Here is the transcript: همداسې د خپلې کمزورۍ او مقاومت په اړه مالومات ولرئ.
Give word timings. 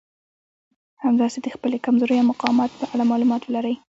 همداسې 1.03 1.37
د 1.41 1.47
خپلې 1.55 1.77
کمزورۍ 1.85 2.15
او 2.19 2.29
مقاومت 2.31 2.71
په 2.79 2.85
اړه 2.93 3.03
مالومات 3.11 3.41
ولرئ. 3.45 3.75